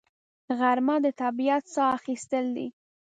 [0.59, 2.67] غرمه د طبیعت ساه اخیستل دي